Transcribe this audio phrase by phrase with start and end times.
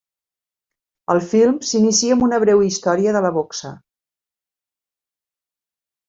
[1.15, 3.75] El film s'inicia amb una breu història de la boxa.